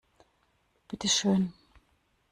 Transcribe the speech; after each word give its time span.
Bitte 0.89 1.07
schön! 1.07 1.53